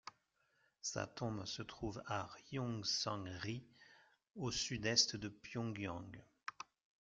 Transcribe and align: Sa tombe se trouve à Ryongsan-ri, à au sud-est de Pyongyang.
Sa 0.81 1.05
tombe 1.05 1.45
se 1.45 1.61
trouve 1.61 2.01
à 2.07 2.25
Ryongsan-ri, 2.49 3.63
à 3.63 3.69
au 4.39 4.49
sud-est 4.49 5.15
de 5.15 5.27
Pyongyang. 5.29 6.23